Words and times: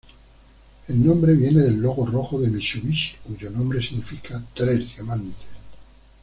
El 0.87 1.05
nombre 1.05 1.33
viene 1.35 1.59
del 1.61 1.75
logo 1.77 2.07
rojo 2.07 2.39
de 2.39 2.47
Mitsubishi, 2.49 3.17
cuyo 3.17 3.51
nombre 3.51 3.87
significa 3.87 4.43
"tres 4.55 4.95
diamantes". 4.95 5.47